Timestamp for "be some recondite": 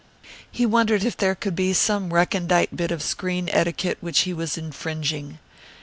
1.55-2.75